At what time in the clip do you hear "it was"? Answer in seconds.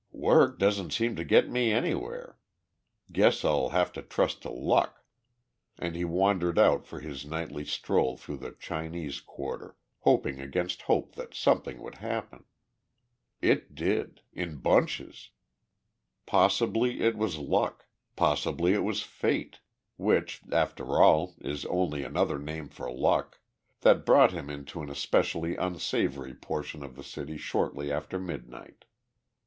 17.01-17.37, 18.73-19.03